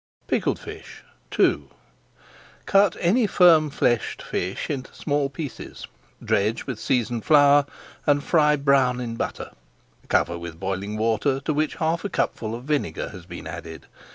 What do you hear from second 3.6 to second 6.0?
fleshed fish into small pieces,